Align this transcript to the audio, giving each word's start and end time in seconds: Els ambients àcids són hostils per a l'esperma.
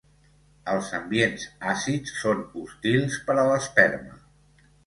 Els 0.71 0.87
ambients 0.99 1.45
àcids 1.75 2.15
són 2.23 2.43
hostils 2.63 3.21
per 3.29 3.39
a 3.43 3.47
l'esperma. 3.53 4.19